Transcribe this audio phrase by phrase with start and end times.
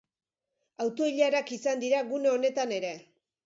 [0.85, 2.95] Auto-ilarak izan dira gune honetan ere.